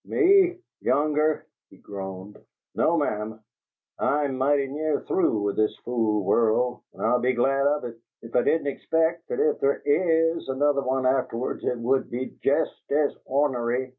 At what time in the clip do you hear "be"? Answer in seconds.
7.21-7.33, 12.09-12.35